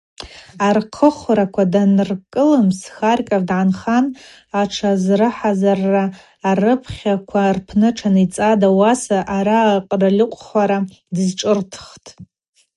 [0.69, 4.05] Архъвыхраква даныркӏылымс Харьков дгӏанхан
[4.59, 6.05] атшазрыхӏазырра
[6.49, 9.59] арыпхьараква рпны тшаницӏатӏ, ауаса арра
[9.89, 10.77] къвырльыкъвхара
[11.15, 11.75] дызшӏырттӏ.